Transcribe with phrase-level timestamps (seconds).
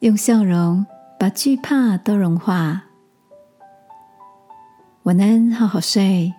[0.00, 0.86] 用笑容
[1.18, 2.84] 把惧怕都融化。
[5.02, 6.32] 晚安，好好睡，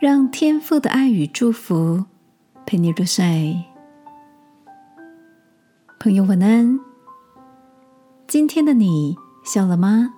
[0.00, 2.06] 让天父的爱与祝福
[2.64, 3.62] 陪你入睡。
[6.00, 6.80] 朋友，晚安。
[8.26, 10.14] 今天的你笑了吗？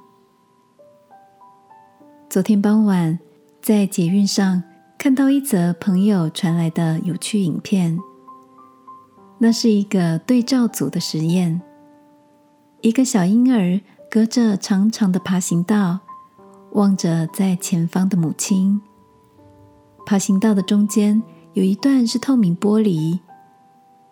[2.31, 3.19] 昨天傍晚
[3.61, 4.63] 在捷运上
[4.97, 7.99] 看到一则朋友传来的有趣影片，
[9.39, 11.61] 那是一个对照组的实验。
[12.81, 15.99] 一个小婴儿隔着长长的爬行道，
[16.73, 18.81] 望着在前方的母亲。
[20.07, 21.21] 爬行道的中间
[21.55, 23.19] 有一段是透明玻璃，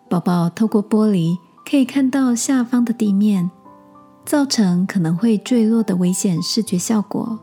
[0.09, 3.49] 宝宝透过玻璃可以看到下方的地面，
[4.25, 7.39] 造成可能会坠落的危险视觉效果。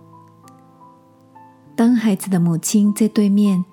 [1.74, 3.64] 当孩子的母亲在对面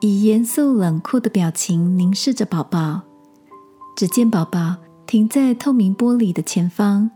[0.00, 3.02] 以严肃冷酷的表情凝视着宝宝，
[3.96, 4.76] 只见宝宝。
[5.10, 7.10] 停在透明玻璃的前方，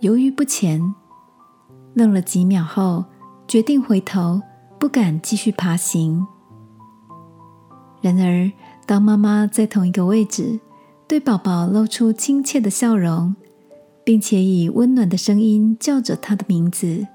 [0.00, 0.96] 犹豫不前，
[1.94, 3.04] 愣了几秒后，
[3.46, 4.42] 决定回头，
[4.80, 6.26] 不敢继续爬行。
[8.00, 8.50] 然而，
[8.84, 10.58] 当妈妈在同一个位置，
[11.06, 13.36] 对宝宝露出亲切的笑容，
[14.02, 17.06] 并且以温暖的声音叫着他的名字，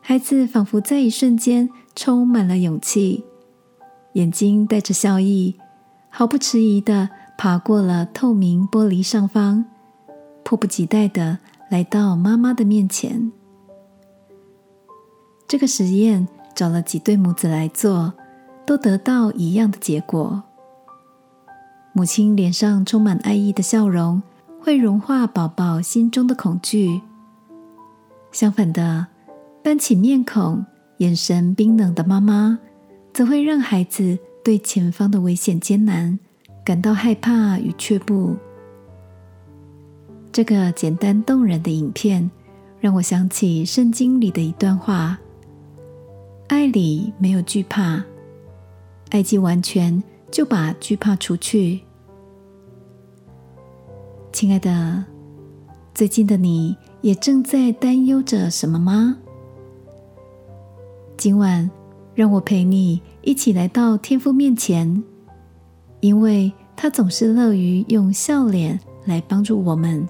[0.00, 3.22] 孩子仿佛在一瞬间充满了勇气，
[4.14, 5.56] 眼睛带着笑意，
[6.08, 7.10] 毫不迟疑的。
[7.38, 9.64] 爬过了透明玻璃上方，
[10.42, 11.38] 迫不及待的
[11.70, 13.30] 来到妈妈的面前。
[15.46, 18.12] 这个实验找了几对母子来做，
[18.66, 20.42] 都得到一样的结果。
[21.92, 24.20] 母亲脸上充满爱意的笑容，
[24.60, 27.00] 会融化宝宝心中的恐惧；
[28.32, 29.06] 相反的，
[29.62, 30.66] 搬起面孔、
[30.96, 32.58] 眼神冰冷的妈妈，
[33.14, 36.18] 则会让孩子对前方的危险艰难。
[36.68, 38.36] 感到害怕与却步。
[40.30, 42.30] 这个简单动人的影片
[42.78, 45.18] 让我想起圣经里的一段话
[46.48, 48.04] ：“爱里没有惧怕，
[49.08, 51.80] 爱既完全，就把惧怕除去。”
[54.30, 55.02] 亲爱的，
[55.94, 59.16] 最近的你也正在担忧着什么吗？
[61.16, 61.70] 今晚，
[62.14, 65.02] 让我陪你一起来到天父面前。
[66.00, 70.08] 因为他总是乐于用笑脸来帮助我们，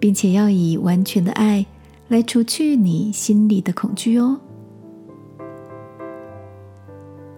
[0.00, 1.64] 并且要以完全的爱
[2.08, 4.36] 来除去你心里的恐惧哦，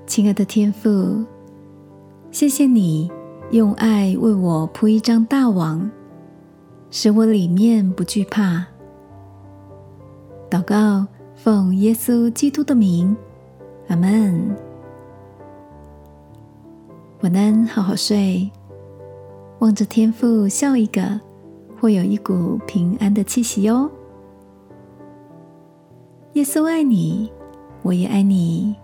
[0.07, 1.23] 亲爱的天父，
[2.31, 3.11] 谢谢你
[3.51, 5.91] 用爱为我铺一张大网，
[6.91, 8.67] 使我里面不惧怕。
[10.49, 13.15] 祷告，奉耶稣基督的名，
[13.89, 14.70] 阿门。
[17.23, 18.51] 晚安，好好睡。
[19.59, 21.21] 望着天父笑一个，
[21.79, 23.91] 会有一股平安的气息哟。
[26.33, 27.31] 耶稣爱你，
[27.83, 28.75] 我也爱你。